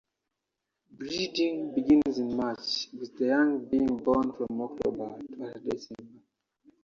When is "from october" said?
4.31-5.19